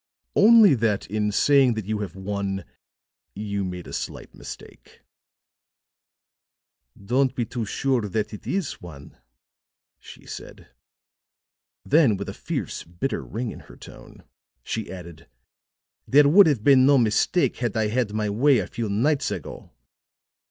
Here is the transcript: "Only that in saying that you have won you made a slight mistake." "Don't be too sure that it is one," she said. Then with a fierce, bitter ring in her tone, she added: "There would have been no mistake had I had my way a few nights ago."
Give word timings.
"Only 0.35 0.73
that 0.73 1.05
in 1.11 1.31
saying 1.31 1.75
that 1.75 1.85
you 1.85 1.99
have 1.99 2.15
won 2.15 2.65
you 3.35 3.63
made 3.63 3.85
a 3.85 3.93
slight 3.93 4.33
mistake." 4.33 5.01
"Don't 6.99 7.35
be 7.35 7.45
too 7.45 7.65
sure 7.65 8.01
that 8.01 8.33
it 8.33 8.47
is 8.47 8.81
one," 8.81 9.15
she 9.99 10.25
said. 10.25 10.69
Then 11.85 12.17
with 12.17 12.29
a 12.29 12.33
fierce, 12.33 12.81
bitter 12.83 13.23
ring 13.23 13.51
in 13.51 13.59
her 13.69 13.77
tone, 13.77 14.23
she 14.63 14.91
added: 14.91 15.29
"There 16.07 16.27
would 16.27 16.47
have 16.47 16.63
been 16.63 16.83
no 16.87 16.97
mistake 16.97 17.57
had 17.57 17.77
I 17.77 17.89
had 17.89 18.11
my 18.11 18.27
way 18.27 18.57
a 18.57 18.65
few 18.65 18.89
nights 18.89 19.29
ago." 19.29 19.69